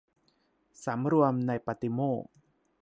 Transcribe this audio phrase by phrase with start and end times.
[0.83, 2.27] สำรวมในปาฏิโมกข์